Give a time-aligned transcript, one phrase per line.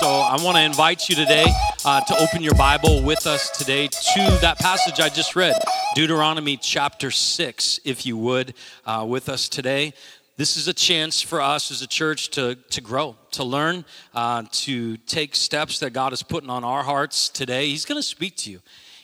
[0.00, 1.44] So I want to invite you today
[1.84, 5.54] uh, to open your Bible with us today to that passage I just read,
[5.96, 8.54] Deuteronomy chapter 6, if you would,
[8.86, 9.92] uh, with us today.
[10.36, 13.84] This is a chance for us as a church to, to grow, to learn,
[14.14, 17.66] uh, to take steps that God is putting on our hearts today.
[17.66, 18.60] He's going to speak to you.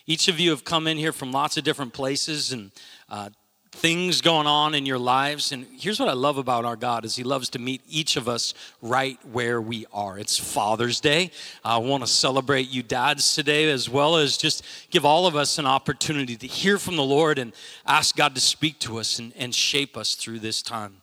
[0.06, 2.70] Each of you have come in here from lots of different places and
[3.08, 3.30] uh,
[3.74, 7.16] things going on in your lives and here's what i love about our god is
[7.16, 10.18] he loves to meet each of us right where we are.
[10.18, 11.30] It's father's day.
[11.64, 15.58] I want to celebrate you dads today as well as just give all of us
[15.58, 17.52] an opportunity to hear from the lord and
[17.86, 20.98] ask god to speak to us and, and shape us through this time.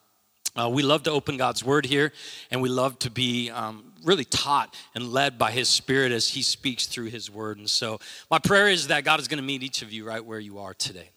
[0.56, 2.12] Uh, we love to open god's word here
[2.52, 6.42] and we love to be um, really taught and led by his spirit as he
[6.42, 7.58] speaks through his word.
[7.58, 10.24] And so my prayer is that god is going to meet each of you right
[10.24, 11.10] where you are today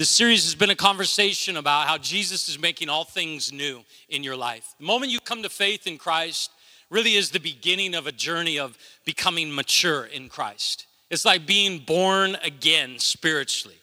[0.00, 4.24] this series has been a conversation about how Jesus is making all things new in
[4.24, 4.74] your life.
[4.78, 6.50] The moment you come to faith in Christ
[6.88, 10.86] really is the beginning of a journey of becoming mature in Christ.
[11.10, 13.76] It's like being born again spiritually.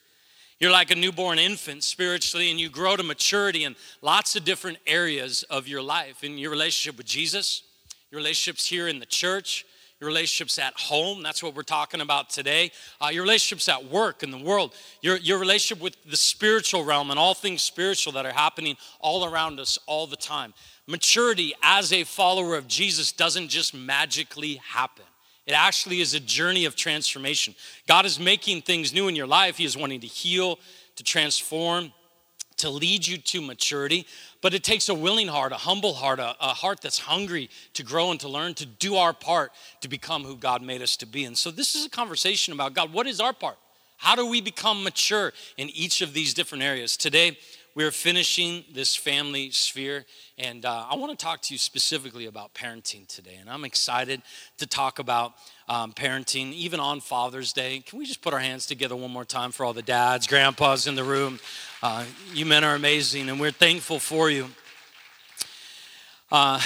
[0.59, 4.79] You're like a newborn infant spiritually, and you grow to maturity in lots of different
[4.87, 7.61] areas of your life in your relationship with Jesus,
[8.09, 9.67] your relationships here in the church,
[9.99, 11.23] your relationships at home.
[11.23, 12.71] That's what we're talking about today.
[13.01, 17.09] Uh, your relationships at work in the world, your, your relationship with the spiritual realm
[17.09, 20.53] and all things spiritual that are happening all around us all the time.
[20.85, 25.05] Maturity as a follower of Jesus doesn't just magically happen.
[25.47, 27.55] It actually is a journey of transformation.
[27.87, 29.57] God is making things new in your life.
[29.57, 30.59] He is wanting to heal,
[30.97, 31.91] to transform,
[32.57, 34.05] to lead you to maturity.
[34.41, 37.83] But it takes a willing heart, a humble heart, a, a, heart that's hungry to
[37.83, 41.05] grow and to learn, to do our part to become who God made us to
[41.05, 41.25] be.
[41.25, 43.57] And so this is a conversation about God, what is our part?
[43.97, 46.95] How do we become mature in each of these different areas?
[46.95, 47.37] Today,
[47.77, 50.03] we're finishing this family sphere,
[50.39, 53.37] and uh, I want to talk to you specifically about parenting today.
[53.39, 54.23] And I'm excited
[54.57, 55.33] to talk about
[55.69, 57.83] um, parenting, even on Father's Day.
[57.85, 60.87] Can we just put our hands together one more time for all the dads, grandpas
[60.87, 61.39] in the room?
[61.83, 64.47] Uh, you men are amazing, and we're thankful for you.
[66.31, 66.59] Uh,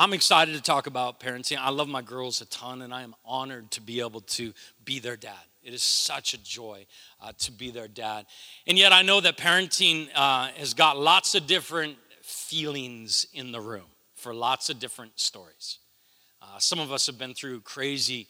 [0.00, 1.58] I'm excited to talk about parenting.
[1.58, 4.52] I love my girls a ton, and I am honored to be able to
[4.84, 5.42] be their dad.
[5.60, 6.86] It is such a joy
[7.20, 8.26] uh, to be their dad.
[8.68, 13.60] And yet, I know that parenting uh, has got lots of different feelings in the
[13.60, 15.78] room for lots of different stories.
[16.40, 18.28] Uh, some of us have been through crazy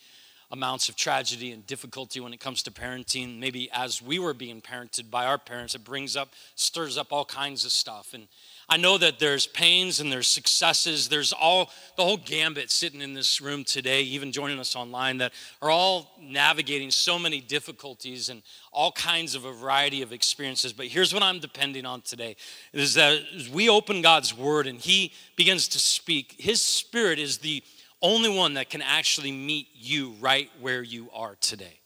[0.50, 3.38] amounts of tragedy and difficulty when it comes to parenting.
[3.38, 7.26] Maybe as we were being parented by our parents, it brings up, stirs up all
[7.26, 8.14] kinds of stuff.
[8.14, 8.28] And
[8.70, 11.08] I know that there's pains and there's successes.
[11.08, 15.32] There's all the whole gambit sitting in this room today, even joining us online, that
[15.62, 20.74] are all navigating so many difficulties and all kinds of a variety of experiences.
[20.74, 22.36] But here's what I'm depending on today
[22.74, 27.38] is that as we open God's word and He begins to speak, His Spirit is
[27.38, 27.62] the
[28.02, 31.80] only one that can actually meet you right where you are today.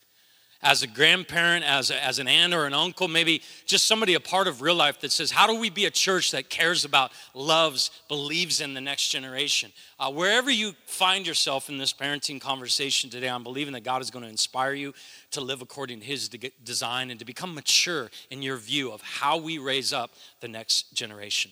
[0.62, 4.20] As a grandparent, as, a, as an aunt or an uncle, maybe just somebody a
[4.20, 7.12] part of real life that says, How do we be a church that cares about,
[7.34, 9.72] loves, believes in the next generation?
[9.98, 14.10] Uh, wherever you find yourself in this parenting conversation today, I'm believing that God is
[14.10, 14.94] going to inspire you
[15.32, 19.02] to live according to His de- design and to become mature in your view of
[19.02, 21.50] how we raise up the next generation.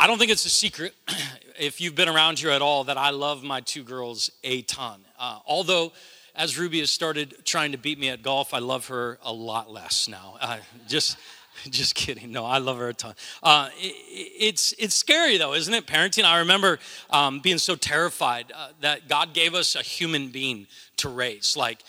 [0.00, 0.94] I don't think it's a secret,
[1.58, 5.00] if you've been around here at all, that I love my two girls a ton.
[5.18, 5.92] Uh, although,
[6.38, 9.70] as Ruby has started trying to beat me at golf, I love her a lot
[9.70, 10.36] less now.
[10.40, 11.18] Uh, just,
[11.68, 12.30] just kidding.
[12.30, 13.14] No, I love her a ton.
[13.42, 13.94] Uh, it,
[14.38, 15.86] it's it's scary though, isn't it?
[15.86, 16.24] Parenting.
[16.24, 16.78] I remember
[17.10, 20.68] um, being so terrified uh, that God gave us a human being
[20.98, 21.56] to raise.
[21.56, 21.82] Like,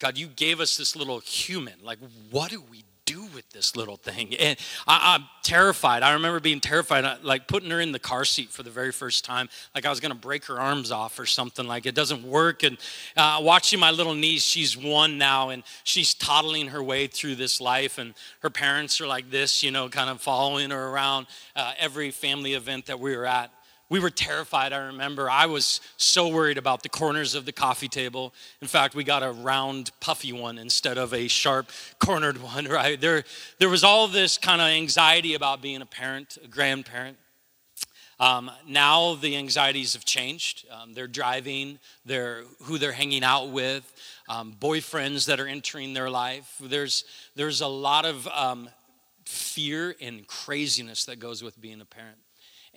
[0.00, 1.74] God, you gave us this little human.
[1.80, 1.98] Like,
[2.30, 4.34] what do we do with this little thing?
[4.34, 6.02] And I, am terrified.
[6.02, 8.92] I remember being terrified, uh, like putting her in the car seat for the very
[8.92, 11.66] first time, like I was going to break her arms off or something.
[11.66, 12.62] Like it doesn't work.
[12.62, 12.76] And
[13.16, 17.60] uh, watching my little niece, she's one now, and she's toddling her way through this
[17.60, 17.98] life.
[17.98, 21.26] And her parents are like this, you know, kind of following her around
[21.56, 23.50] uh, every family event that we were at.
[23.90, 25.30] We were terrified, I remember.
[25.30, 28.34] I was so worried about the corners of the coffee table.
[28.60, 33.00] In fact, we got a round, puffy one instead of a sharp, cornered one, right?
[33.00, 33.24] There,
[33.58, 37.16] there was all this kind of anxiety about being a parent, a grandparent.
[38.20, 40.66] Um, now the anxieties have changed.
[40.70, 43.90] Um, they're driving, they're who they're hanging out with,
[44.28, 46.56] um, boyfriends that are entering their life.
[46.60, 47.04] There's,
[47.36, 48.68] there's a lot of um,
[49.24, 52.18] fear and craziness that goes with being a parent.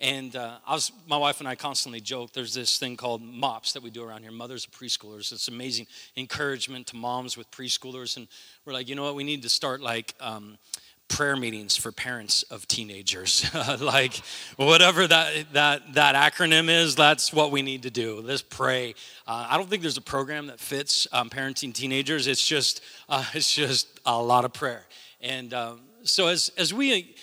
[0.02, 2.32] And uh, I was, my wife and I constantly joke.
[2.32, 5.30] There's this thing called MOPS that we do around here, Mothers of Preschoolers.
[5.30, 8.16] It's amazing encouragement to moms with preschoolers.
[8.16, 8.26] And
[8.64, 9.14] we're like, you know what?
[9.14, 10.58] We need to start like um,
[11.06, 13.48] prayer meetings for parents of teenagers.
[13.80, 14.20] like
[14.56, 18.20] whatever that, that, that acronym is, that's what we need to do.
[18.22, 18.96] Let's pray.
[19.24, 22.26] Uh, I don't think there's a program that fits um, parenting teenagers.
[22.26, 24.84] It's just, uh, it's just a lot of prayer.
[25.20, 27.14] And um, so as, as we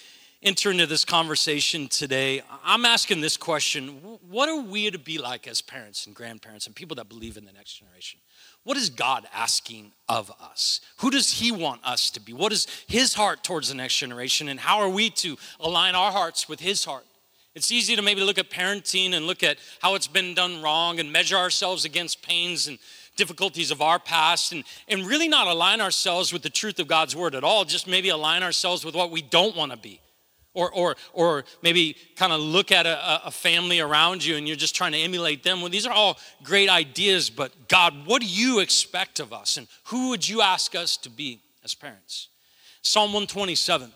[0.42, 5.48] enter into this conversation today, I'm asking this question What are we to be like
[5.48, 8.20] as parents and grandparents and people that believe in the next generation?
[8.64, 10.82] What is God asking of us?
[10.98, 12.34] Who does He want us to be?
[12.34, 14.50] What is His heart towards the next generation?
[14.50, 17.06] And how are we to align our hearts with His heart?
[17.56, 21.00] It's easy to maybe look at parenting and look at how it's been done wrong
[21.00, 22.78] and measure ourselves against pains and
[23.18, 27.16] difficulties of our past and, and really not align ourselves with the truth of God's
[27.16, 30.00] word at all, just maybe align ourselves with what we don't want to be.
[30.56, 34.58] Or, or, or maybe kind of look at a, a family around you and you're
[34.58, 35.62] just trying to emulate them.
[35.62, 39.58] Well, these are all great ideas, but God, what do you expect of us?
[39.58, 42.30] And who would you ask us to be as parents?
[42.82, 43.92] Psalm 127.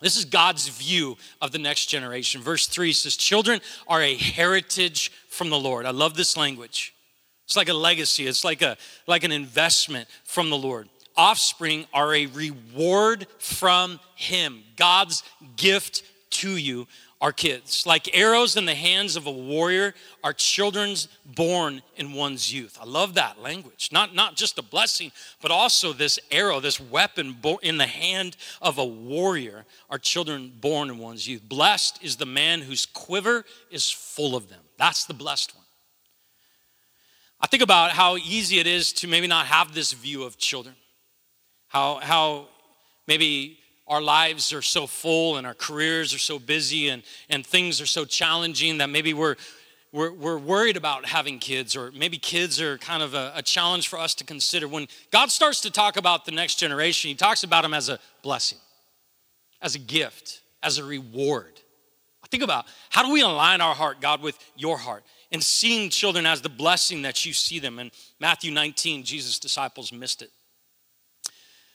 [0.00, 2.42] This is God's view of the next generation.
[2.42, 5.86] Verse 3 says, Children are a heritage from the Lord.
[5.86, 6.92] I love this language.
[7.44, 8.76] It's like a legacy, it's like, a,
[9.06, 14.62] like an investment from the Lord offspring are a reward from Him.
[14.76, 15.22] God's
[15.56, 16.86] gift to you
[17.20, 17.86] are kids.
[17.86, 22.76] Like arrows in the hands of a warrior are children's born in one's youth.
[22.78, 23.88] I love that language.
[23.90, 28.76] Not, not just a blessing, but also this arrow, this weapon in the hand of
[28.76, 31.48] a warrior are children born in one's youth.
[31.48, 34.60] Blessed is the man whose quiver is full of them.
[34.76, 35.64] That's the blessed one.
[37.40, 40.74] I think about how easy it is to maybe not have this view of children
[41.74, 42.46] how, how
[43.08, 47.80] maybe our lives are so full and our careers are so busy and, and things
[47.80, 49.34] are so challenging that maybe we're,
[49.90, 53.88] we're, we're worried about having kids, or maybe kids are kind of a, a, challenge
[53.88, 54.68] for us to consider.
[54.68, 57.98] When God starts to talk about the next generation, He talks about them as a
[58.22, 58.58] blessing,
[59.60, 61.60] as a gift, as a reward.
[62.30, 66.24] Think about how do we align our heart, God, with your heart, and seeing children
[66.24, 67.80] as the blessing that you see them.
[67.80, 67.90] In
[68.20, 70.30] Matthew 19, Jesus' disciples missed it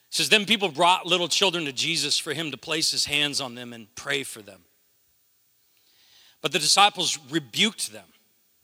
[0.09, 3.55] says, Then people brought little children to Jesus for him to place his hands on
[3.55, 4.61] them and pray for them.
[6.41, 8.07] But the disciples rebuked them,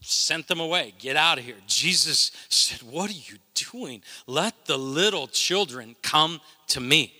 [0.01, 0.93] sent them away.
[0.97, 1.57] Get out of here.
[1.67, 3.37] Jesus said, What are you
[3.71, 4.01] doing?
[4.27, 7.13] Let the little children come to me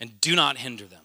[0.00, 1.01] and do not hinder them.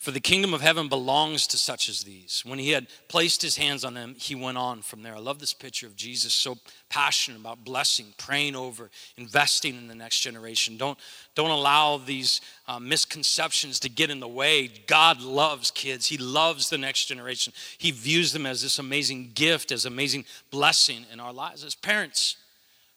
[0.00, 2.42] For the kingdom of heaven belongs to such as these.
[2.46, 5.14] When he had placed his hands on them, he went on from there.
[5.14, 6.56] I love this picture of Jesus so
[6.88, 10.78] passionate about blessing, praying over, investing in the next generation.
[10.78, 10.98] Don't,
[11.34, 14.70] don't allow these uh, misconceptions to get in the way.
[14.86, 17.52] God loves kids, He loves the next generation.
[17.76, 21.62] He views them as this amazing gift, as amazing blessing in our lives.
[21.62, 22.38] As parents,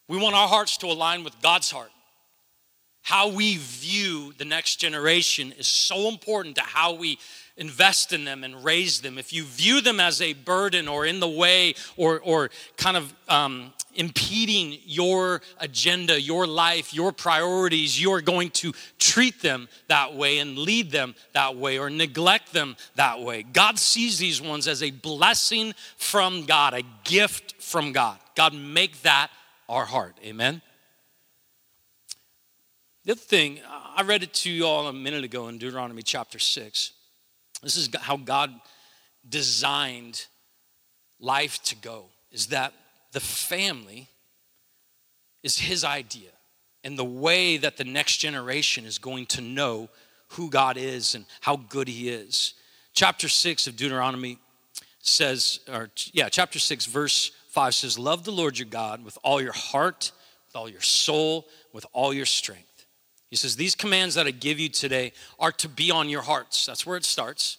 [0.07, 1.91] we want our hearts to align with God's heart
[3.03, 7.19] how we view the next generation is so important to how we
[7.57, 9.17] invest in them and raise them.
[9.17, 13.13] If you view them as a burden or in the way or, or kind of
[13.27, 20.39] um, impeding your agenda, your life, your priorities, you're going to treat them that way
[20.39, 23.43] and lead them that way or neglect them that way.
[23.43, 28.17] God sees these ones as a blessing from God, a gift from God.
[28.35, 29.29] God, make that
[29.67, 30.17] our heart.
[30.23, 30.61] Amen.
[33.05, 36.39] The other thing, I read it to you all a minute ago in Deuteronomy chapter
[36.39, 36.91] 6.
[37.61, 38.53] This is how God
[39.27, 40.25] designed
[41.19, 42.73] life to go, is that
[43.11, 44.07] the family
[45.43, 46.29] is his idea
[46.83, 49.89] and the way that the next generation is going to know
[50.29, 52.53] who God is and how good he is.
[52.93, 54.39] Chapter 6 of Deuteronomy
[54.99, 59.41] says, or yeah, chapter 6, verse 5 says, Love the Lord your God with all
[59.41, 60.11] your heart,
[60.47, 62.72] with all your soul, with all your strength.
[63.33, 66.67] He says, These commands that I give you today are to be on your hearts.
[66.67, 67.57] That's where it starts.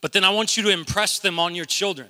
[0.00, 2.06] But then I want you to impress them on your children.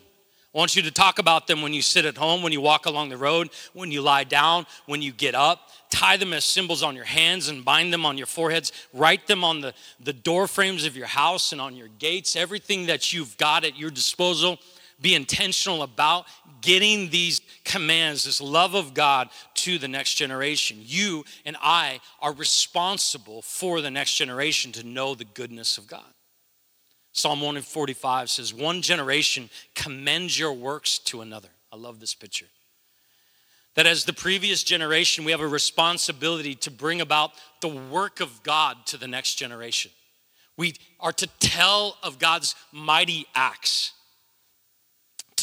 [0.55, 2.85] I want you to talk about them when you sit at home, when you walk
[2.85, 5.71] along the road, when you lie down, when you get up.
[5.89, 8.73] Tie them as symbols on your hands and bind them on your foreheads.
[8.93, 12.37] Write them on the, the door frames of your house and on your gates.
[12.37, 14.59] Everything that you've got at your disposal
[15.01, 16.27] be intentional about
[16.65, 20.79] getting these commands, this love of God to the next generation.
[20.81, 26.03] You and I are responsible for the next generation to know the goodness of God.
[27.13, 31.51] Psalm 145 says, One generation commends your works to another.
[31.71, 32.47] I love this picture.
[33.77, 38.43] That as the previous generation, we have a responsibility to bring about the work of
[38.43, 39.91] God to the next generation.
[40.57, 43.93] We are to tell of God's mighty acts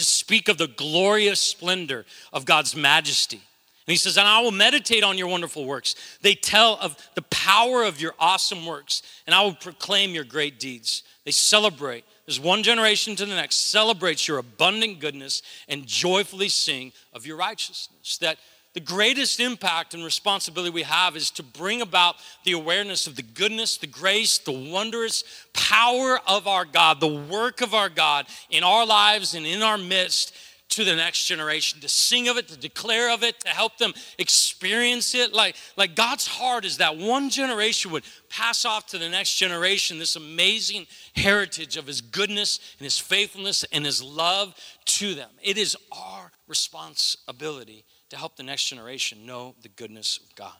[0.01, 3.38] to speak of the glorious splendor of God's majesty.
[3.38, 6.17] And he says, And I will meditate on your wonderful works.
[6.22, 10.60] They tell of the power of your awesome works, and I will proclaim your great
[10.60, 11.03] deeds.
[11.24, 12.03] They celebrate.
[12.25, 17.38] There's one generation to the next, celebrates your abundant goodness and joyfully sing of your
[17.38, 18.17] righteousness.
[18.17, 18.38] That
[18.73, 23.21] the greatest impact and responsibility we have is to bring about the awareness of the
[23.21, 25.23] goodness, the grace, the wondrous
[25.53, 29.77] power of our God, the work of our God in our lives and in our
[29.77, 30.33] midst
[30.69, 33.93] to the next generation, to sing of it, to declare of it, to help them
[34.17, 35.33] experience it.
[35.33, 39.99] Like, like God's heart is that one generation would pass off to the next generation
[39.99, 45.29] this amazing heritage of his goodness and his faithfulness and his love to them.
[45.43, 50.55] It is our responsibility to help the next generation know the goodness of God.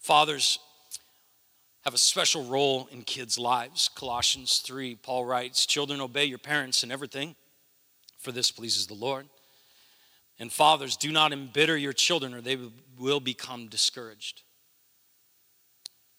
[0.00, 0.58] Fathers
[1.82, 3.88] have a special role in kids' lives.
[3.94, 7.36] Colossians 3, Paul writes, Children, obey your parents in everything,
[8.18, 9.26] for this pleases the Lord.
[10.40, 12.58] And fathers, do not embitter your children, or they
[12.98, 14.42] will become discouraged.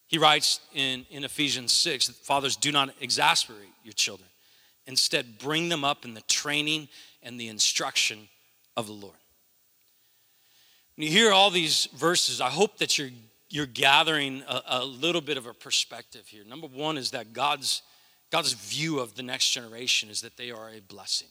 [0.06, 4.30] He writes in, in Ephesians 6 that fathers, do not exasperate your children.
[4.86, 6.88] Instead, bring them up in the training
[7.22, 8.30] and the instruction
[8.74, 9.18] of the Lord.
[10.98, 13.10] When you hear all these verses, I hope that you're,
[13.50, 16.42] you're gathering a, a little bit of a perspective here.
[16.44, 17.82] Number one is that God's,
[18.32, 21.28] God's view of the next generation is that they are a blessing.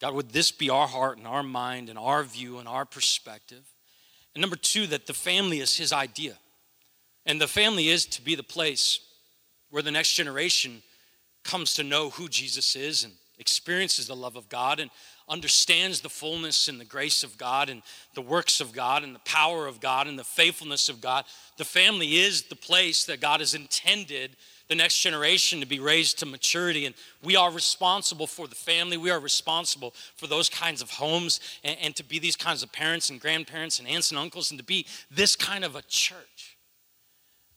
[0.00, 3.62] God, would this be our heart and our mind and our view and our perspective?
[4.34, 6.38] And number two, that the family is His idea.
[7.26, 9.00] And the family is to be the place
[9.68, 10.82] where the next generation
[11.42, 14.90] comes to know who Jesus is and experiences the love of God and
[15.28, 17.82] understands the fullness and the grace of God and
[18.14, 21.24] the works of God and the power of God and the faithfulness of God.
[21.56, 24.36] The family is the place that God has intended
[24.68, 26.86] the next generation to be raised to maturity.
[26.86, 28.96] And we are responsible for the family.
[28.96, 32.72] We are responsible for those kinds of homes and, and, to be these kinds of
[32.72, 36.56] parents and grandparents and aunts and uncles and to be this kind of a church.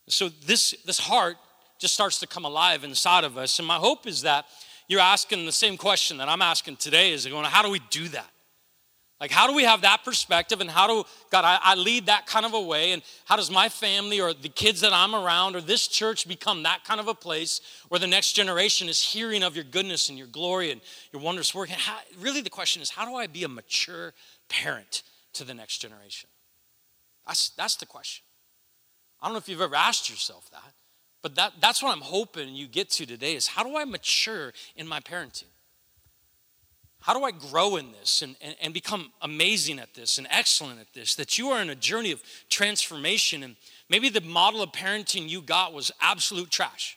[0.10, 1.38] So this, this heart
[1.80, 3.60] just starts to come alive inside of us.
[3.60, 4.46] And my hope is that
[4.88, 8.08] you're asking the same question that I'm asking today is going, how do we do
[8.10, 8.30] that?
[9.20, 10.62] Like, how do we have that perspective?
[10.62, 12.92] And how do, God, I, I, lead that kind of a way?
[12.92, 16.64] And how does my family or the kids that I'm around or this church become
[16.64, 20.20] that kind of a place where the next generation is hearing of your goodness and
[20.20, 21.70] your glory and your wondrous work?
[21.72, 24.14] And how, really, the question is, how do I be a mature
[24.50, 25.02] parent
[25.34, 26.30] to the next generation?
[27.26, 28.24] That's, that's the question.
[29.20, 30.74] I don't know if you've ever asked yourself that.
[31.22, 34.54] But that, that's what I'm hoping you get to today is how do I mature
[34.76, 35.46] in my parenting?
[37.00, 40.80] How do I grow in this and, and, and become amazing at this and excellent
[40.80, 41.16] at this?
[41.16, 43.56] That you are in a journey of transformation and
[43.90, 46.97] maybe the model of parenting you got was absolute trash.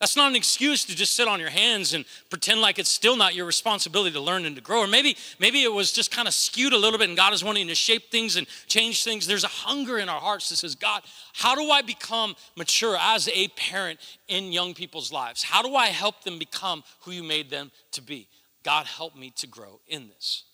[0.00, 3.16] That's not an excuse to just sit on your hands and pretend like it's still
[3.16, 4.80] not your responsibility to learn and to grow.
[4.80, 7.42] Or maybe, maybe it was just kind of skewed a little bit and God is
[7.42, 9.26] wanting to shape things and change things.
[9.26, 11.02] There's a hunger in our hearts that says, God,
[11.34, 15.42] how do I become mature as a parent in young people's lives?
[15.42, 18.28] How do I help them become who you made them to be?
[18.62, 20.44] God, help me to grow in this.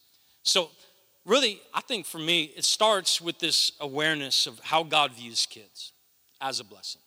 [0.42, 0.70] So,
[1.26, 5.92] really, I think for me, it starts with this awareness of how God views kids
[6.40, 7.00] as a blessing.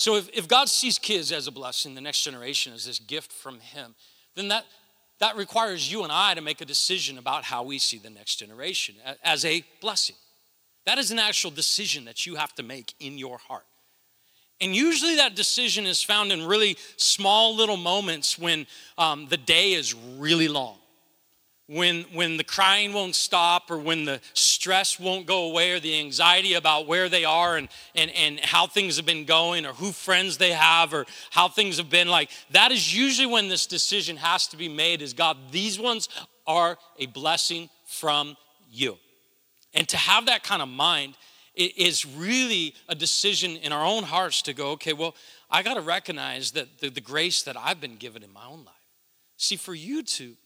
[0.00, 3.30] So if, if God sees kids as a blessing, the next generation as this gift
[3.30, 3.94] from Him,
[4.34, 4.64] then that,
[5.18, 8.36] that requires you and I to make a decision about how we see the next
[8.36, 10.16] generation as a blessing.
[10.86, 13.66] That is an actual decision that you have to make in your heart.
[14.58, 18.66] And usually that decision is found in really small little moments when
[18.96, 20.78] um, the day is really long
[21.70, 26.00] when, when the crying won't stop or when the stress won't go away or the
[26.00, 29.92] anxiety about where they are and, and, and how things have been going or who
[29.92, 34.16] friends they have or how things have been like that is usually when this decision
[34.16, 36.08] has to be made is god these ones
[36.44, 38.36] are a blessing from
[38.68, 38.98] you.
[39.72, 41.14] And to have that kind of mind
[41.54, 45.14] is really a decision in our own hearts to go okay well
[45.50, 48.64] i got to recognize that the, the grace that i've been given in my own
[48.64, 48.74] life.
[49.36, 50.36] See for you to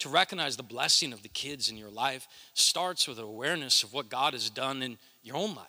[0.00, 4.08] to recognize the blessing of the kids in your life starts with awareness of what
[4.08, 5.68] God has done in your own life.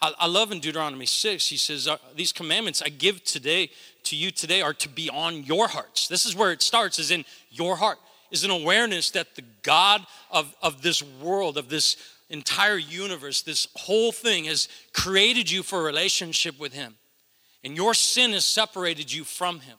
[0.00, 3.70] I, I love in Deuteronomy 6, he says, uh, These commandments I give today
[4.04, 6.08] to you today are to be on your hearts.
[6.08, 7.98] This is where it starts, is in your heart,
[8.30, 11.96] is an awareness that the God of, of this world, of this
[12.30, 16.94] entire universe, this whole thing has created you for a relationship with Him.
[17.62, 19.76] And your sin has separated you from Him.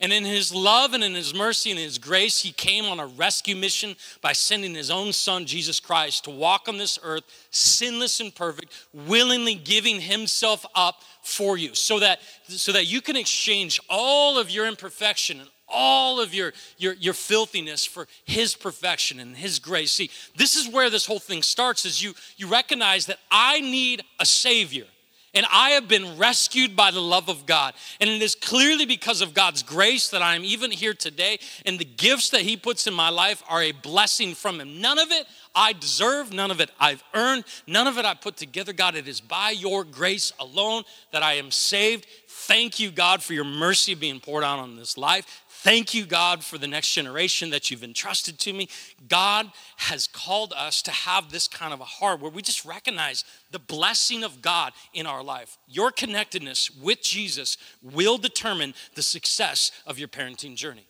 [0.00, 3.06] And in his love and in his mercy and his grace, he came on a
[3.06, 8.18] rescue mission by sending his own son, Jesus Christ, to walk on this earth, sinless
[8.18, 13.78] and perfect, willingly giving himself up for you so that, so that you can exchange
[13.90, 19.36] all of your imperfection and all of your, your, your filthiness for his perfection and
[19.36, 19.92] his grace.
[19.92, 24.02] See, this is where this whole thing starts is you, you recognize that I need
[24.18, 24.86] a savior.
[25.34, 27.74] And I have been rescued by the love of God.
[28.00, 31.38] And it is clearly because of God's grace that I'm even here today.
[31.64, 34.80] And the gifts that He puts in my life are a blessing from Him.
[34.80, 38.36] None of it I deserve, none of it I've earned, none of it I put
[38.36, 38.72] together.
[38.72, 42.06] God, it is by your grace alone that I am saved.
[42.28, 45.44] Thank you, God, for your mercy being poured out on this life.
[45.62, 48.70] Thank you, God, for the next generation that you've entrusted to me.
[49.08, 53.26] God has called us to have this kind of a heart where we just recognize
[53.50, 55.58] the blessing of God in our life.
[55.68, 60.86] Your connectedness with Jesus will determine the success of your parenting journey.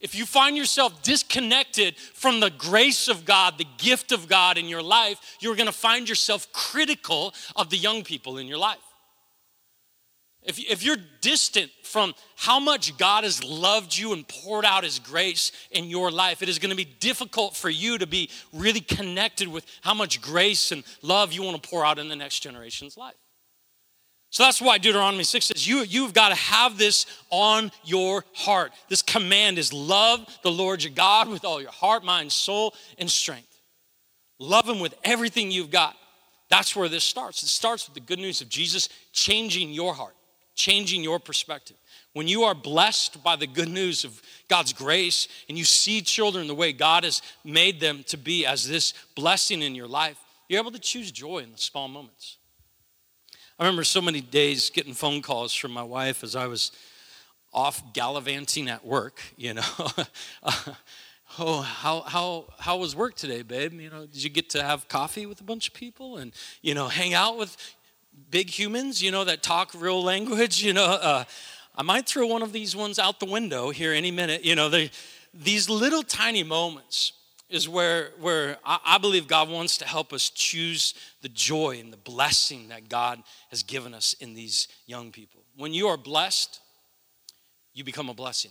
[0.00, 4.68] If you find yourself disconnected from the grace of God, the gift of God in
[4.68, 8.78] your life, you're gonna find yourself critical of the young people in your life.
[10.44, 14.98] If, if you're distant from how much God has loved you and poured out His
[14.98, 18.80] grace in your life, it is going to be difficult for you to be really
[18.80, 22.40] connected with how much grace and love you want to pour out in the next
[22.40, 23.14] generation's life.
[24.30, 28.72] So that's why Deuteronomy 6 says you, you've got to have this on your heart.
[28.88, 33.10] This command is love the Lord your God with all your heart, mind, soul, and
[33.10, 33.60] strength.
[34.40, 35.94] Love Him with everything you've got.
[36.48, 37.42] That's where this starts.
[37.44, 40.14] It starts with the good news of Jesus changing your heart
[40.54, 41.76] changing your perspective.
[42.12, 46.46] When you are blessed by the good news of God's grace and you see children
[46.46, 50.18] the way God has made them to be as this blessing in your life,
[50.48, 52.36] you're able to choose joy in the small moments.
[53.58, 56.72] I remember so many days getting phone calls from my wife as I was
[57.52, 59.62] off gallivanting at work, you know.
[61.38, 63.74] oh, how, how, how was work today, babe?
[63.74, 66.74] You know, did you get to have coffee with a bunch of people and, you
[66.74, 67.56] know, hang out with
[68.30, 70.84] big humans, you know, that talk real language, you know.
[70.84, 71.24] Uh,
[71.74, 74.44] I might throw one of these ones out the window here any minute.
[74.44, 74.90] You know, they,
[75.32, 77.12] these little tiny moments
[77.48, 81.92] is where, where I, I believe God wants to help us choose the joy and
[81.92, 85.42] the blessing that God has given us in these young people.
[85.56, 86.60] When you are blessed,
[87.74, 88.50] you become a blessing.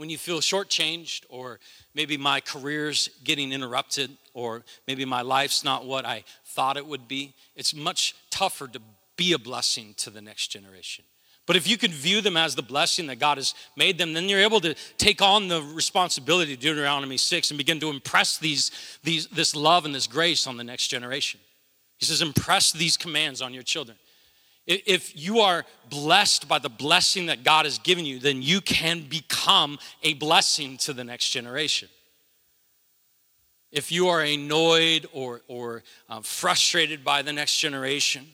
[0.00, 1.60] When you feel shortchanged, or
[1.94, 7.06] maybe my career's getting interrupted, or maybe my life's not what I thought it would
[7.06, 8.80] be, it's much tougher to
[9.18, 11.04] be a blessing to the next generation.
[11.44, 14.26] But if you can view them as the blessing that God has made them, then
[14.26, 18.70] you're able to take on the responsibility of Deuteronomy 6 and begin to impress these,
[19.04, 21.40] these, this love and this grace on the next generation.
[21.98, 23.98] He says, impress these commands on your children.
[24.66, 29.02] If you are blessed by the blessing that God has given you, then you can
[29.02, 31.88] become a blessing to the next generation.
[33.72, 38.26] If you are annoyed or, or uh, frustrated by the next generation,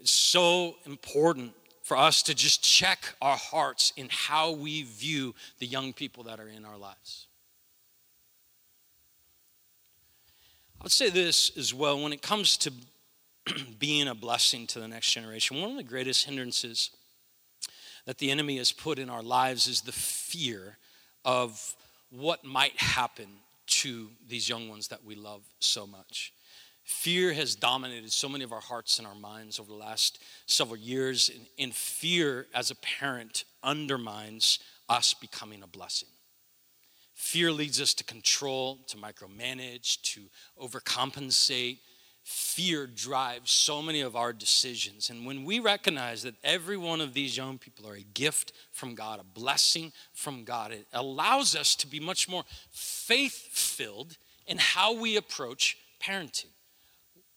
[0.00, 5.66] it's so important for us to just check our hearts in how we view the
[5.66, 7.26] young people that are in our lives.
[10.80, 12.72] I would say this as well when it comes to
[13.78, 16.90] being a blessing to the next generation, one of the greatest hindrances
[18.06, 20.78] that the enemy has put in our lives is the fear
[21.24, 21.74] of
[22.10, 23.26] what might happen
[23.66, 26.32] to these young ones that we love so much.
[26.84, 30.76] Fear has dominated so many of our hearts and our minds over the last several
[30.76, 34.58] years, and, and fear as a parent undermines
[34.90, 36.08] us becoming a blessing.
[37.14, 40.20] Fear leads us to control, to micromanage, to
[40.60, 41.78] overcompensate,
[42.24, 45.10] fear drives so many of our decisions.
[45.10, 48.94] And when we recognize that every one of these young people are a gift from
[48.94, 54.56] God, a blessing from God, it allows us to be much more faith filled in
[54.58, 56.46] how we approach parenting.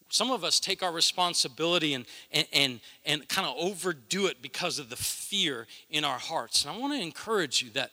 [0.08, 4.78] Some of us take our responsibility and, and, and, and kind of overdo it because
[4.78, 6.64] of the fear in our hearts.
[6.64, 7.90] And I want to encourage you that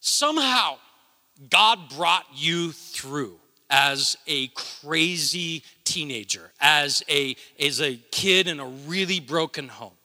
[0.00, 0.78] somehow
[1.50, 3.38] God brought you through
[3.72, 9.96] as a crazy teenager, as a, as a kid in a really broken home.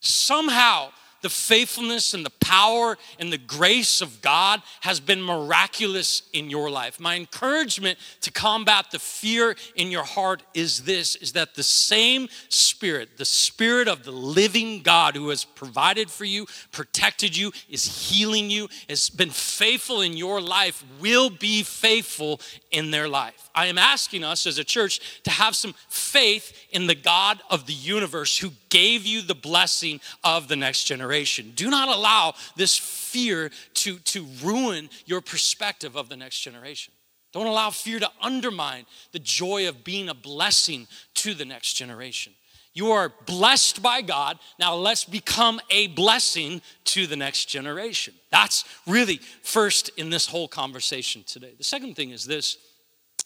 [0.00, 0.90] Somehow,
[1.26, 6.70] the faithfulness and the power and the grace of God has been miraculous in your
[6.70, 7.00] life.
[7.00, 12.28] My encouragement to combat the fear in your heart is this is that the same
[12.48, 18.08] spirit, the spirit of the living God who has provided for you, protected you, is
[18.08, 23.50] healing you, has been faithful in your life will be faithful in their life.
[23.52, 27.66] I am asking us as a church to have some faith in the God of
[27.66, 31.52] the universe who gave you the blessing of the next generation.
[31.54, 36.92] Do not allow this fear to, to ruin your perspective of the next generation.
[37.32, 42.32] Don't allow fear to undermine the joy of being a blessing to the next generation.
[42.72, 44.38] You are blessed by God.
[44.58, 48.12] Now let's become a blessing to the next generation.
[48.30, 51.54] That's really first in this whole conversation today.
[51.56, 52.58] The second thing is this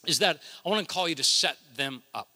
[0.07, 2.29] is that I want to call you to set them up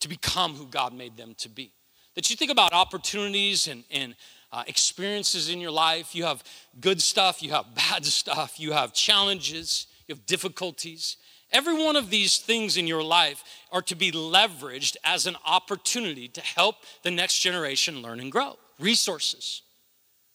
[0.00, 1.72] to become who God made them to be.
[2.18, 4.16] That you think about opportunities and, and
[4.50, 6.16] uh, experiences in your life.
[6.16, 6.42] You have
[6.80, 11.16] good stuff, you have bad stuff, you have challenges, you have difficulties.
[11.52, 16.26] Every one of these things in your life are to be leveraged as an opportunity
[16.26, 18.58] to help the next generation learn and grow.
[18.80, 19.62] Resources.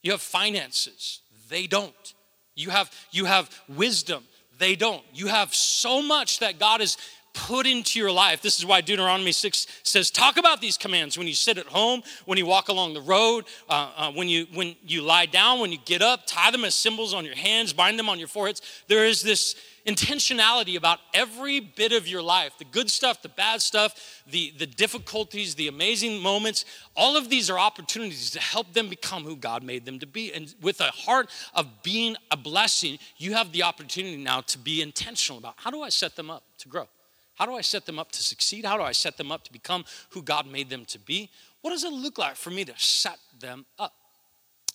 [0.03, 1.19] You have finances,
[1.49, 2.13] they don't.
[2.55, 4.23] You have, you have wisdom,
[4.57, 5.03] they don't.
[5.13, 6.95] You have so much that God has
[7.33, 8.41] put into your life.
[8.41, 12.03] This is why Deuteronomy 6 says, talk about these commands when you sit at home,
[12.25, 15.71] when you walk along the road, uh, uh, when, you, when you lie down, when
[15.71, 18.61] you get up, tie them as symbols on your hands, bind them on your foreheads.
[18.87, 23.61] There is this intentionality about every bit of your life the good stuff, the bad
[23.61, 26.65] stuff, the, the difficulties, the amazing moments.
[26.95, 30.31] All of these are opportunities to help them become who God made them to be.
[30.31, 34.81] And with a heart of being a blessing, you have the opportunity now to be
[34.81, 36.87] intentional about how do I set them up to grow?
[37.35, 38.65] How do I set them up to succeed?
[38.65, 41.29] How do I set them up to become who God made them to be?
[41.61, 43.93] What does it look like for me to set them up?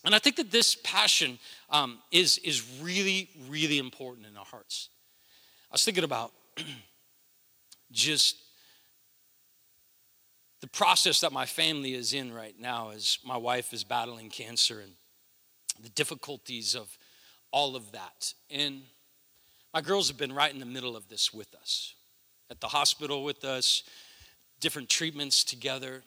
[0.05, 1.39] And I think that this passion
[1.71, 4.89] um, is, is really, really important in our hearts.
[5.71, 6.33] I was thinking about
[7.93, 8.37] just
[10.61, 14.81] the process that my family is in right now as my wife is battling cancer
[14.81, 14.93] and
[15.81, 16.97] the difficulties of
[17.53, 18.33] all of that.
[18.51, 18.83] And
[19.73, 21.95] my girls have been right in the middle of this with us
[22.51, 23.83] at the hospital with us,
[24.61, 26.03] different treatments together.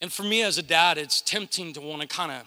[0.00, 2.42] And for me as a dad, it's tempting to want to kind of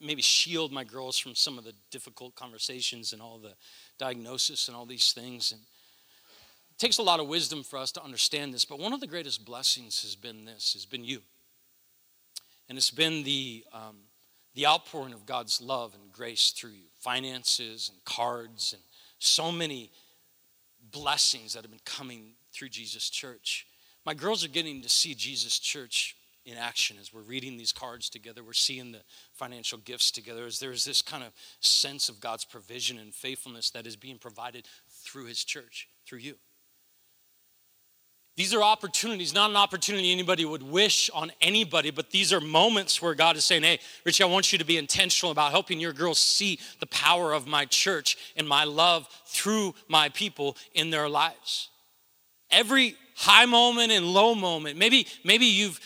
[0.00, 3.54] maybe shield my girls from some of the difficult conversations and all the
[3.98, 5.52] diagnosis and all these things.
[5.52, 9.00] And it takes a lot of wisdom for us to understand this, but one of
[9.00, 11.20] the greatest blessings has been this, has been you.
[12.68, 13.98] And it's been the, um,
[14.54, 18.82] the outpouring of God's love and grace through you, finances and cards and
[19.18, 19.92] so many
[20.92, 23.66] blessings that have been coming through Jesus Church.
[24.04, 28.08] My girls are getting to see Jesus Church in action as we're reading these cards
[28.08, 28.42] together.
[28.42, 29.02] We're seeing the
[29.32, 30.44] financial gifts together.
[30.44, 34.66] As there's this kind of sense of God's provision and faithfulness that is being provided
[34.88, 36.34] through His church, through you.
[38.34, 43.02] These are opportunities, not an opportunity anybody would wish on anybody, but these are moments
[43.02, 45.92] where God is saying, Hey, Richie, I want you to be intentional about helping your
[45.92, 51.10] girls see the power of my church and my love through my people in their
[51.10, 51.68] lives.
[52.50, 55.80] Every high moment and low moment, maybe, maybe you've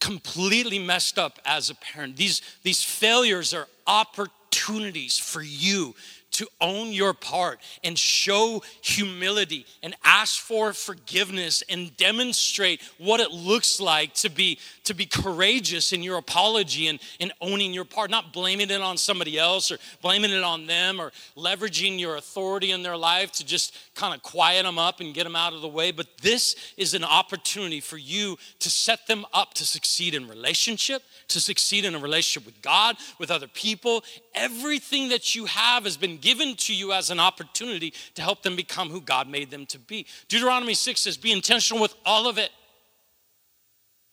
[0.00, 2.16] completely messed up as a parent.
[2.16, 5.94] These, these failures are opportunities for you
[6.34, 13.30] to own your part and show humility and ask for forgiveness and demonstrate what it
[13.30, 18.10] looks like to be to be courageous in your apology and, and owning your part
[18.10, 22.70] not blaming it on somebody else or blaming it on them or leveraging your authority
[22.70, 25.60] in their life to just kind of quiet them up and get them out of
[25.60, 30.14] the way but this is an opportunity for you to set them up to succeed
[30.14, 35.46] in relationship to succeed in a relationship with God with other people everything that you
[35.46, 39.28] have has been given to you as an opportunity to help them become who God
[39.28, 40.06] made them to be.
[40.28, 42.50] Deuteronomy 6 says, Be intentional with all of it.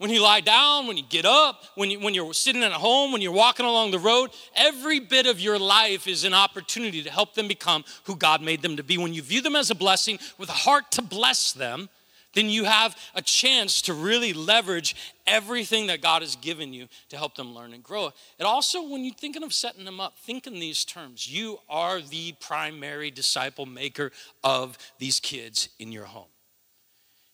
[0.01, 3.11] When you lie down, when you get up, when, you, when you're sitting at home,
[3.11, 7.11] when you're walking along the road, every bit of your life is an opportunity to
[7.11, 8.97] help them become who God made them to be.
[8.97, 11.87] When you view them as a blessing with a heart to bless them,
[12.33, 14.95] then you have a chance to really leverage
[15.27, 18.11] everything that God has given you to help them learn and grow.
[18.39, 21.31] And also, when you're thinking of setting them up, think in these terms.
[21.31, 24.11] You are the primary disciple maker
[24.43, 26.30] of these kids in your home.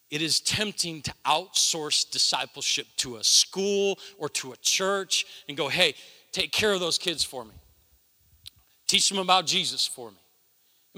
[0.10, 5.68] It is tempting to outsource discipleship to a school or to a church and go,
[5.68, 5.96] hey,
[6.32, 7.52] take care of those kids for me.
[8.88, 10.18] Teach them about Jesus for me.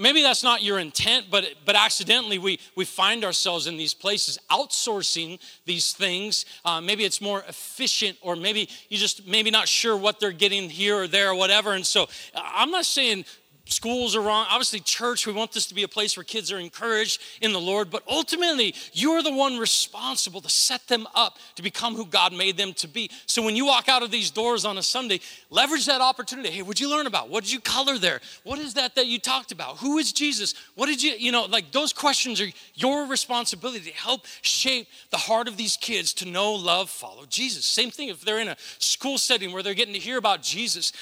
[0.00, 4.38] Maybe that's not your intent, but, but accidentally we, we find ourselves in these places
[4.50, 6.46] outsourcing these things.
[6.64, 10.70] Uh, maybe it's more efficient, or maybe you just maybe not sure what they're getting
[10.70, 11.72] here or there or whatever.
[11.72, 13.26] And so I'm not saying
[13.66, 14.46] schools are wrong.
[14.50, 17.60] Obviously, church, we want this to be a place where kids are encouraged in the
[17.60, 22.32] Lord, but ultimately, you're the one responsible to set them up to become who God
[22.32, 23.10] made them to be.
[23.26, 25.20] So when you walk out of these doors on a Sunday,
[25.50, 26.50] leverage that opportunity.
[26.50, 27.28] Hey, what'd you learn about?
[27.28, 28.20] What did you color there?
[28.42, 29.78] What is that that you talked about?
[29.78, 30.54] Who is Jesus?
[30.74, 35.16] What did you, you know, like those questions are your responsibility to help shape the
[35.16, 37.64] heart of these kids to know, love, follow Jesus.
[37.64, 40.92] Same thing if they're in a school setting where they're getting to hear about Jesus,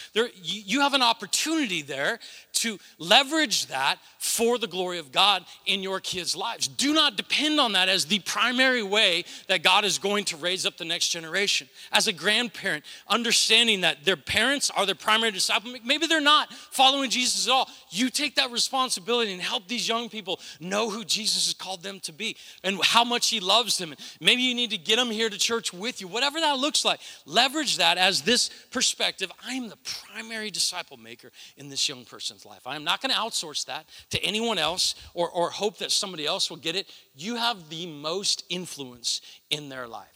[0.42, 2.18] you have an opportunity there
[2.54, 6.66] to leverage that for the glory of God in your kids' lives.
[6.66, 10.66] Do not depend on that as the primary way that God is going to raise
[10.66, 11.68] up the next generation.
[11.92, 17.10] As a grandparent, understanding that their parents are their primary disciple, maybe they're not following
[17.10, 17.68] Jesus at all.
[17.90, 22.00] You take that responsibility and help these young people know who Jesus has called them
[22.00, 23.94] to be and how much He loves them.
[24.20, 27.00] Maybe you need to get them here to church with you, whatever that looks like.
[27.24, 29.30] Leverage that as this perspective.
[29.46, 29.78] I am the
[30.12, 32.04] primary disciple maker in this young
[32.38, 32.66] person's life.
[32.66, 36.26] I am not going to outsource that to anyone else or, or hope that somebody
[36.26, 36.86] else will get it.
[37.14, 39.20] You have the most influence
[39.50, 40.06] in their life.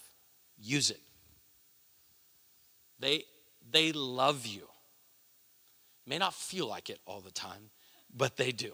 [0.61, 1.01] Use it.
[3.01, 3.25] They,
[3.71, 4.69] they love you.
[6.07, 7.71] May not feel like it all the time,
[8.15, 8.73] but they do.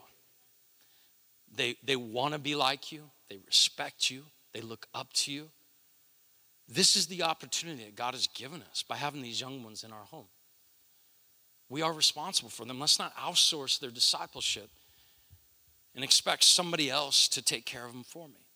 [1.54, 5.48] They, they want to be like you, they respect you, they look up to you.
[6.68, 9.92] This is the opportunity that God has given us by having these young ones in
[9.92, 10.26] our home.
[11.68, 12.80] We are responsible for them.
[12.80, 14.70] Let's not outsource their discipleship
[15.94, 18.46] and expect somebody else to take care of them for me.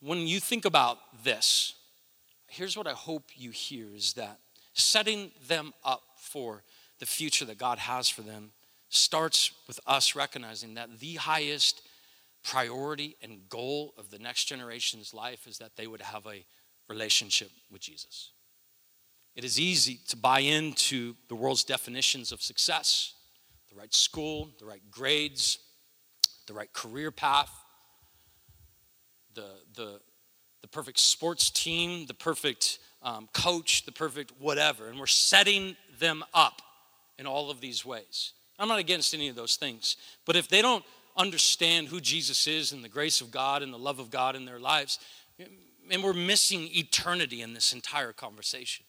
[0.00, 1.74] When you think about this,
[2.46, 4.38] here's what I hope you hear is that
[4.74, 6.62] setting them up for
[6.98, 8.50] the future that God has for them
[8.88, 11.82] starts with us recognizing that the highest
[12.44, 16.44] priority and goal of the next generation's life is that they would have a
[16.88, 18.30] relationship with Jesus.
[19.34, 23.14] It is easy to buy into the world's definitions of success
[23.68, 25.58] the right school, the right grades,
[26.46, 27.50] the right career path,
[29.34, 30.00] the, the,
[30.62, 34.88] the perfect sports team, the perfect um, coach, the perfect whatever.
[34.88, 36.62] And we're setting them up
[37.18, 38.32] in all of these ways.
[38.60, 39.96] I'm not against any of those things.
[40.24, 40.84] But if they don't
[41.16, 44.44] understand who Jesus is and the grace of God and the love of God in
[44.44, 44.98] their lives,
[45.90, 48.86] and we're missing eternity in this entire conversation.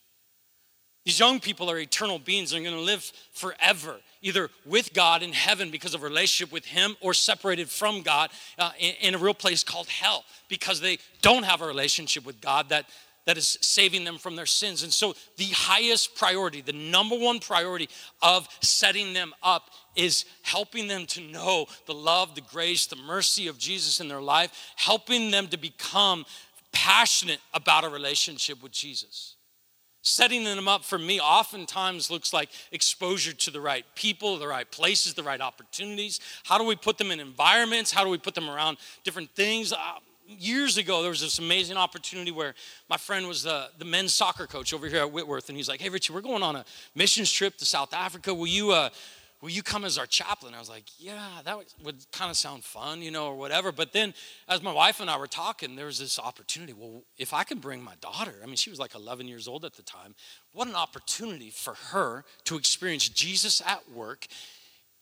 [1.06, 2.50] These young people are eternal beings.
[2.50, 6.66] They're going to live forever, either with God in heaven because of a relationship with
[6.66, 10.98] Him or separated from God uh, in, in, a real place called hell because they
[11.22, 12.90] don't have a relationship with God that,
[13.26, 14.82] that is saving them from their sins.
[14.82, 17.88] And so, the highest priority, the number one priority
[18.24, 23.48] of setting them up is helping them to know the love, the grace, the mercy
[23.48, 26.26] of Jesus in their life, helping them to become
[26.72, 29.35] passionate about a relationship with Jesus.
[30.08, 34.70] Setting them up for me oftentimes looks like exposure to the right people, the right
[34.70, 36.20] places, the right opportunities.
[36.44, 37.92] How do we put them in environments?
[37.92, 39.74] How do we put them around different things?
[39.74, 39.78] Uh,
[40.28, 42.54] years ago, there was this amazing opportunity where
[42.88, 45.82] my friend was the, the men's soccer coach over here at Whitworth, and he's like,
[45.82, 48.32] Hey, Richie, we're going on a missions trip to South Africa.
[48.32, 48.90] Will you, uh,
[49.46, 50.56] will you come as our chaplain?
[50.56, 53.72] I was like, yeah, that would kind of sound fun, you know, or whatever.
[53.72, 54.16] But then
[54.50, 56.74] as my wife and I were talking, there was this opportunity.
[56.74, 59.64] Well, if I can bring my daughter, I mean, she was like 11 years old
[59.64, 60.16] at the time,
[60.52, 64.26] what an opportunity for her to experience Jesus at work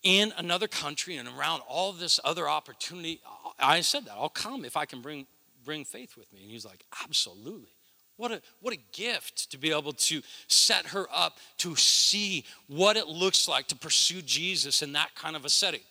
[0.04, 3.22] in another country and around all this other opportunity.
[3.58, 5.26] I said that, I'll come if I can bring,
[5.64, 6.42] bring faith with me.
[6.42, 7.72] And he's like, absolutely.
[8.18, 12.96] What a, what a gift to be able to set her up to see what
[12.96, 15.82] it looks like to pursue Jesus in that kind of a setting.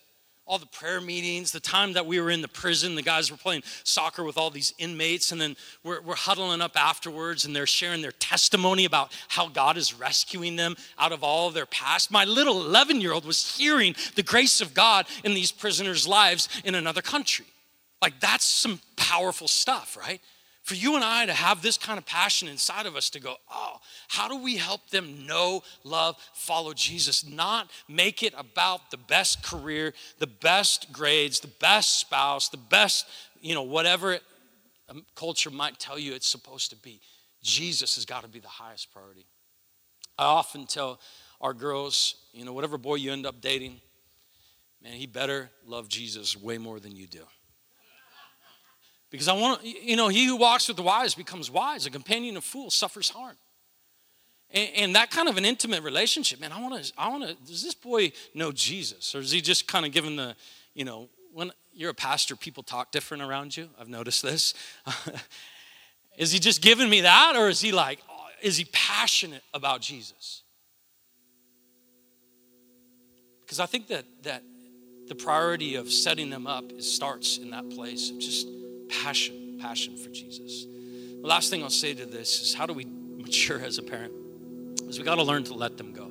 [0.44, 3.36] All the prayer meetings, the time that we were in the prison, the guys were
[3.36, 7.66] playing soccer with all these inmates, and then we're, we're huddling up afterwards and they're
[7.66, 12.10] sharing their testimony about how God is rescuing them out of all of their past.
[12.10, 16.48] My little 11 year old was hearing the grace of God in these prisoners' lives
[16.64, 17.46] in another country.
[18.00, 20.20] Like, that's some powerful stuff, right?
[20.62, 23.36] For you and I to have this kind of passion inside of us to go,
[23.50, 27.26] oh, how do we help them know, love, follow Jesus?
[27.26, 33.06] Not make it about the best career, the best grades, the best spouse, the best,
[33.40, 34.18] you know, whatever
[34.88, 37.00] um, culture might tell you it's supposed to be.
[37.42, 39.26] Jesus has got to be the highest priority.
[40.16, 41.00] I often tell
[41.40, 43.80] our girls, you know, whatever boy you end up dating,
[44.80, 47.24] man, he better love Jesus way more than you do.
[49.12, 51.84] Because I want to, you know, he who walks with the wise becomes wise.
[51.84, 53.36] A companion of fools suffers harm.
[54.50, 57.34] And, and that kind of an intimate relationship, man, I want to, I want to,
[57.46, 59.14] does this boy know Jesus?
[59.14, 60.34] Or is he just kind of given the,
[60.74, 63.68] you know, when you're a pastor, people talk different around you.
[63.78, 64.54] I've noticed this.
[66.16, 67.36] is he just giving me that?
[67.36, 70.42] Or is he like, uh, is he passionate about Jesus?
[73.42, 74.42] Because I think that, that
[75.08, 78.46] the priority of setting them up is, starts in that place of just
[78.92, 80.66] passion, passion for Jesus.
[81.20, 84.12] The last thing I'll say to this is how do we mature as a parent?
[84.88, 86.10] Is we got to learn to let them go.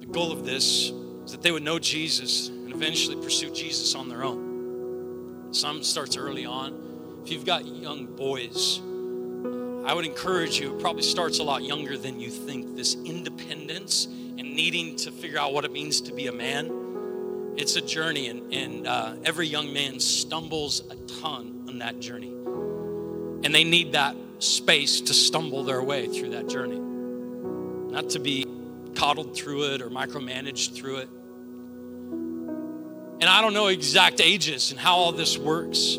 [0.00, 0.90] The goal of this
[1.24, 5.48] is that they would know Jesus and eventually pursue Jesus on their own.
[5.52, 7.20] Some starts early on.
[7.24, 8.80] If you've got young boys,
[9.86, 14.04] I would encourage you, it probably starts a lot younger than you think, this independence
[14.06, 16.87] and needing to figure out what it means to be a man.
[17.58, 22.28] It's a journey, and, and uh, every young man stumbles a ton on that journey.
[22.28, 28.46] And they need that space to stumble their way through that journey, not to be
[28.94, 31.08] coddled through it or micromanaged through it.
[33.20, 35.98] And I don't know exact ages and how all this works.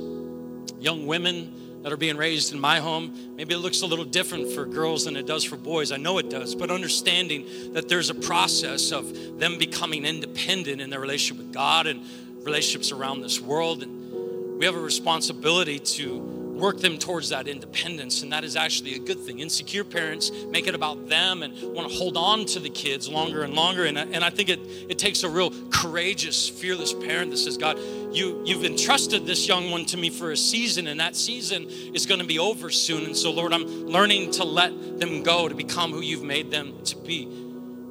[0.79, 3.13] Young women, that are being raised in my home.
[3.35, 5.91] Maybe it looks a little different for girls than it does for boys.
[5.91, 10.89] I know it does, but understanding that there's a process of them becoming independent in
[10.89, 12.01] their relationship with God and
[12.43, 13.83] relationships around this world.
[13.83, 18.95] And we have a responsibility to work them towards that independence, and that is actually
[18.95, 19.39] a good thing.
[19.39, 23.43] Insecure parents make it about them and want to hold on to the kids longer
[23.43, 23.85] and longer.
[23.85, 27.57] And I, and I think it, it takes a real courageous, fearless parent that says,
[27.57, 27.79] God,
[28.11, 32.05] you, you've entrusted this young one to me for a season, and that season is
[32.05, 33.05] going to be over soon.
[33.05, 36.83] And so, Lord, I'm learning to let them go to become who you've made them
[36.85, 37.27] to be,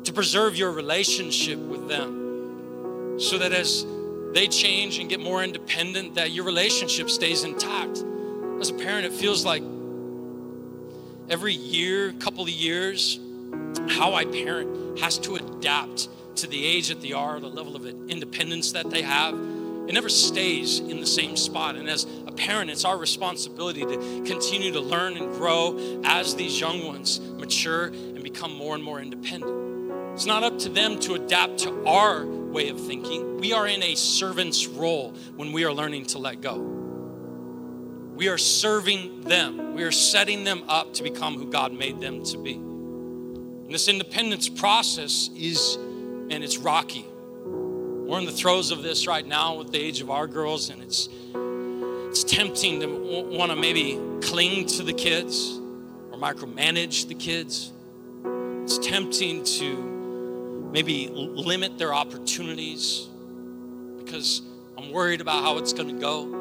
[0.04, 3.86] to preserve your relationship with them, so that as
[4.32, 8.04] they change and get more independent, that your relationship stays intact.
[8.60, 9.62] As a parent, it feels like
[11.30, 13.20] every year, couple of years,
[13.90, 17.86] how I parent has to adapt to the age that they are, the level of
[17.86, 19.34] independence that they have.
[19.34, 21.76] It never stays in the same spot.
[21.76, 26.58] And as a parent, it's our responsibility to continue to learn and grow as these
[26.58, 29.92] young ones mature and become more and more independent.
[30.14, 33.38] It's not up to them to adapt to our way of thinking.
[33.38, 36.77] We are in a servant's role when we are learning to let go.
[38.18, 39.74] We are serving them.
[39.74, 42.54] We are setting them up to become who God made them to be.
[42.54, 47.06] And this independence process is, and it's rocky.
[47.44, 50.82] We're in the throes of this right now with the age of our girls, and
[50.82, 51.08] it's
[52.08, 52.86] it's tempting to
[53.36, 55.56] want to maybe cling to the kids
[56.10, 57.70] or micromanage the kids.
[58.64, 63.06] It's tempting to maybe limit their opportunities
[63.98, 64.42] because
[64.76, 66.37] I'm worried about how it's going to go.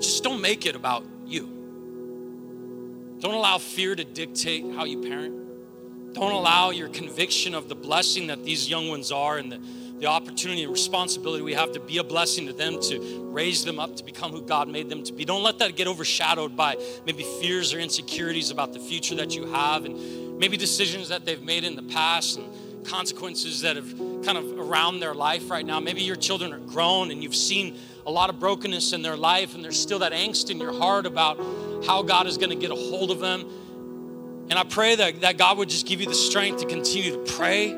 [0.00, 1.48] Just don't make it about you.
[3.20, 6.14] Don't allow fear to dictate how you parent.
[6.14, 9.60] Don't allow your conviction of the blessing that these young ones are and the,
[9.98, 13.80] the opportunity and responsibility we have to be a blessing to them, to raise them
[13.80, 15.24] up to become who God made them to be.
[15.24, 19.46] Don't let that get overshadowed by maybe fears or insecurities about the future that you
[19.46, 22.46] have and maybe decisions that they've made in the past and
[22.84, 23.90] consequences that have
[24.24, 25.80] kind of around their life right now.
[25.80, 29.54] Maybe your children are grown and you've seen a lot of brokenness in their life,
[29.54, 31.38] and there's still that angst in your heart about
[31.86, 33.44] how God is going to get a hold of them.
[34.50, 37.32] And I pray that, that God would just give you the strength to continue to
[37.32, 37.70] pray,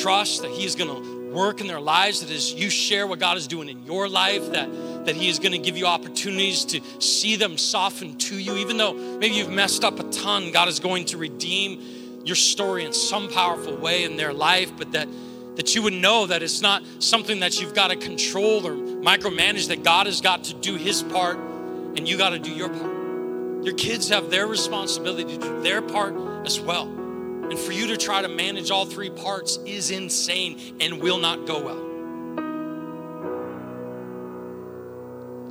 [0.00, 3.18] trust that He is going to work in their lives, that as you share what
[3.18, 4.72] God is doing in your life, that,
[5.06, 8.56] that He is going to give you opportunities to see them soften to you.
[8.56, 11.80] Even though maybe you've messed up a ton, God is going to redeem
[12.24, 15.08] your story in some powerful way in their life, but that
[15.56, 19.68] that you would know that it's not something that you've got to control or micromanage,
[19.68, 23.64] that God has got to do his part and you got to do your part.
[23.64, 26.14] Your kids have their responsibility to do their part
[26.46, 26.86] as well.
[26.86, 31.46] And for you to try to manage all three parts is insane and will not
[31.46, 31.86] go well.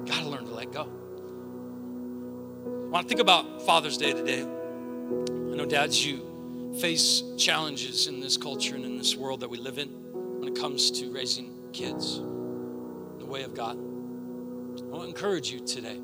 [0.06, 0.84] Got to learn to let go.
[0.84, 6.35] When I think about Father's Day today, I know dads, you
[6.80, 10.60] face challenges in this culture and in this world that we live in when it
[10.60, 13.78] comes to raising kids the way of God.
[13.78, 16.00] I want to encourage you today.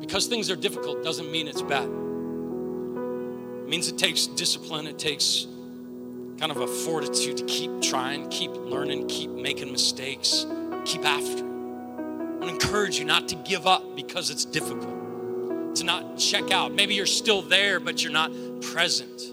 [0.00, 1.84] Because things are difficult doesn't mean it's bad.
[1.84, 5.46] It means it takes discipline, it takes
[6.38, 10.46] kind of a fortitude to keep trying, keep learning, keep making mistakes,
[10.84, 11.44] keep after.
[11.44, 16.50] I want to encourage you not to give up because it's difficult, to not check
[16.50, 16.72] out.
[16.72, 19.32] Maybe you're still there, but you're not present.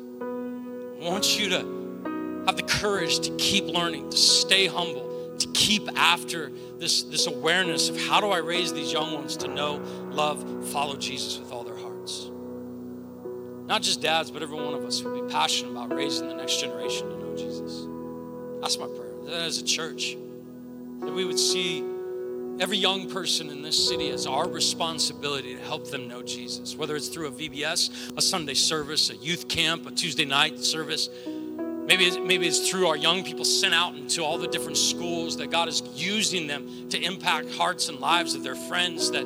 [0.99, 5.87] I want you to have the courage to keep learning, to stay humble, to keep
[5.95, 9.81] after this, this awareness of how do I raise these young ones to know,
[10.11, 12.29] love, follow Jesus with all their hearts.
[13.65, 16.59] Not just dads, but every one of us would be passionate about raising the next
[16.59, 17.87] generation to know Jesus.
[18.61, 19.13] That's my prayer.
[19.25, 20.17] That as a church,
[21.01, 21.81] that we would see
[22.59, 26.95] every young person in this city is our responsibility to help them know Jesus, whether
[26.95, 31.09] it's through a VBS, a Sunday service, a youth camp, a Tuesday night service.
[31.25, 35.37] Maybe it's, maybe it's through our young people sent out into all the different schools
[35.37, 39.23] that God is using them to impact hearts and lives of their friends, that,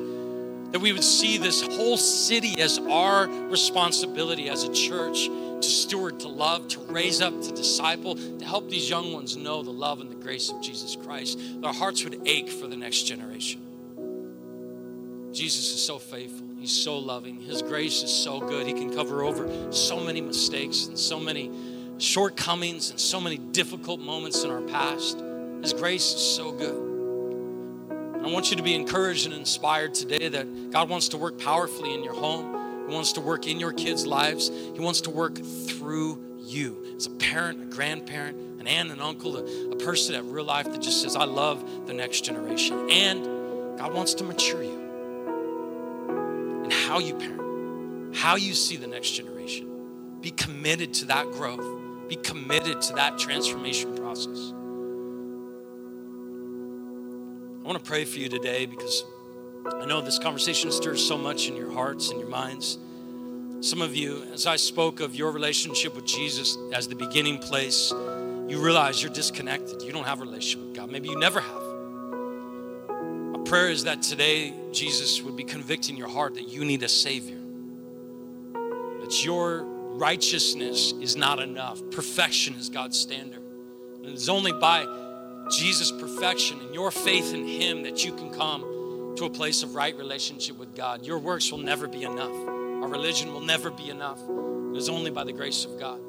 [0.70, 5.28] that we would see this whole city as our responsibility as a church
[5.64, 9.62] to steward, to love, to raise up, to disciple, to help these young ones know
[9.62, 11.38] the love and the grace of Jesus Christ.
[11.60, 13.60] Their hearts would ache for the next generation.
[15.32, 16.46] Jesus is so faithful.
[16.58, 17.40] He's so loving.
[17.40, 18.66] His grace is so good.
[18.66, 21.50] He can cover over so many mistakes and so many
[21.98, 25.22] shortcomings and so many difficult moments in our past.
[25.62, 26.94] His grace is so good.
[28.24, 31.92] I want you to be encouraged and inspired today that God wants to work powerfully
[31.92, 32.63] in your home.
[32.86, 34.48] He wants to work in your kids' lives.
[34.48, 39.36] He wants to work through you as a parent, a grandparent, an aunt, an uncle,
[39.36, 42.88] a, a person at real life that just says, I love the next generation.
[42.90, 43.24] And
[43.78, 44.84] God wants to mature you
[46.64, 49.68] in how you parent, how you see the next generation.
[50.20, 54.52] Be committed to that growth, be committed to that transformation process.
[57.62, 59.04] I want to pray for you today because
[59.66, 62.76] I know this conversation stirs so much in your hearts and your minds.
[63.60, 67.90] Some of you, as I spoke of your relationship with Jesus as the beginning place,
[68.46, 69.80] you realize you're disconnected.
[69.80, 70.90] You don't have a relationship with God.
[70.90, 71.62] Maybe you never have.
[72.90, 76.88] My prayer is that today Jesus would be convicting your heart that you need a
[76.88, 77.40] Savior,
[79.00, 79.62] that your
[79.96, 81.80] righteousness is not enough.
[81.90, 83.40] Perfection is God's standard.
[83.96, 84.84] And it's only by
[85.50, 88.62] Jesus' perfection and your faith in Him that you can come
[89.16, 91.06] to a place of right relationship with God.
[91.06, 92.34] Your works will never be enough.
[92.34, 94.20] Our religion will never be enough.
[94.20, 96.00] It is only by the grace of God.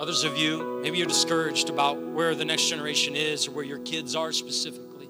[0.00, 3.78] Others of you, maybe you're discouraged about where the next generation is or where your
[3.78, 5.08] kids are specifically.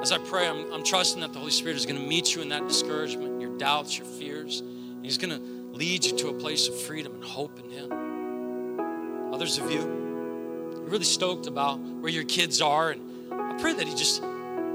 [0.00, 2.42] As I pray, I'm, I'm trusting that the Holy Spirit is going to meet you
[2.42, 4.60] in that discouragement, your doubts, your fears.
[4.60, 9.34] And He's going to lead you to a place of freedom and hope in Him.
[9.34, 12.90] Others of you, you're really stoked about where your kids are.
[12.90, 14.22] And I pray that He just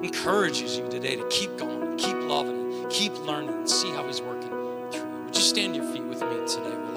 [0.04, 4.50] encourages you today to keep going, keep loving, keep learning, and see how He's working
[4.50, 5.06] through you.
[5.26, 6.88] Would you stand your feet with me today?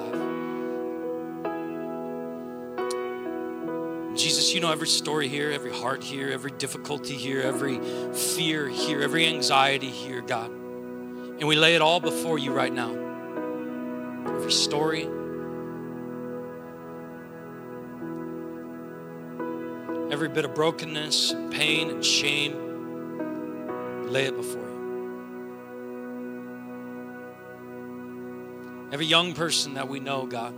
[4.15, 7.79] Jesus, you know every story here, every heart here, every difficulty here, every
[8.13, 10.51] fear here, every anxiety here, God.
[10.51, 12.91] And we lay it all before you right now.
[14.27, 15.03] Every story,
[20.11, 22.70] every bit of brokenness pain and shame,
[24.11, 24.81] lay it before you.
[28.91, 30.53] Every young person that we know, God,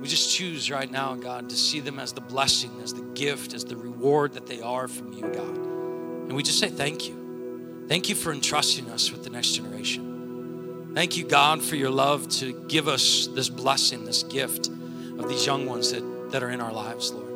[0.00, 3.54] we just choose right now, God, to see them as the blessing, as the gift,
[3.54, 5.56] as the reward that they are from you, God.
[5.56, 7.84] And we just say thank you.
[7.88, 10.90] Thank you for entrusting us with the next generation.
[10.94, 15.46] Thank you, God, for your love to give us this blessing, this gift of these
[15.46, 17.31] young ones that, that are in our lives, Lord.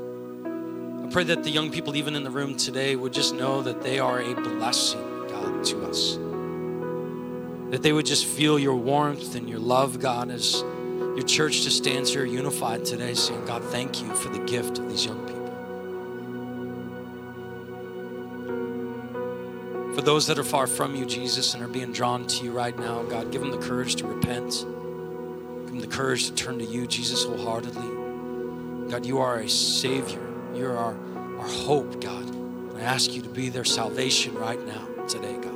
[1.06, 3.80] I pray that the young people, even in the room today, would just know that
[3.80, 6.18] they are a blessing, God, to us.
[7.70, 11.76] That they would just feel your warmth and your love, God, as your church just
[11.76, 15.36] stands here unified today, saying, God, thank you for the gift of these young people.
[19.94, 22.76] For those that are far from you, Jesus, and are being drawn to you right
[22.76, 24.50] now, God, give them the courage to repent.
[24.50, 28.90] Give them the courage to turn to you, Jesus, wholeheartedly.
[28.90, 30.25] God, you are a Savior.
[30.56, 30.96] You're our,
[31.38, 32.34] our hope, God.
[32.76, 35.52] I ask you to be their salvation right now, today, God.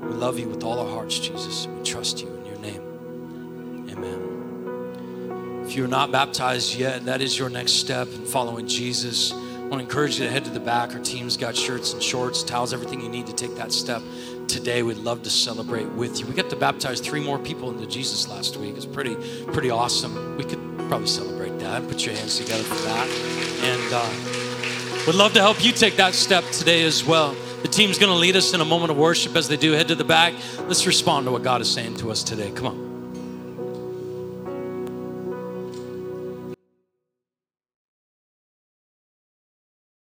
[0.00, 1.66] We love you with all our hearts, Jesus.
[1.66, 3.90] We trust you in your name.
[3.90, 5.64] Amen.
[5.66, 9.32] If you're not baptized yet, that is your next step in following Jesus.
[9.32, 9.36] I
[9.66, 10.94] want to encourage you to head to the back.
[10.94, 14.02] Our team's got shirts and shorts, towels, everything you need to take that step
[14.48, 14.82] today.
[14.82, 16.26] We'd love to celebrate with you.
[16.26, 18.74] We got to baptize three more people into Jesus last week.
[18.76, 19.16] It's pretty,
[19.52, 20.38] pretty awesome.
[20.38, 21.31] We could probably celebrate
[21.62, 21.88] that.
[21.88, 23.08] Put your hands together for that.
[23.62, 27.34] And uh, would love to help you take that step today as well.
[27.62, 29.72] The team's going to lead us in a moment of worship as they do.
[29.72, 30.34] Head to the back.
[30.66, 32.50] Let's respond to what God is saying to us today.
[32.50, 32.91] Come on.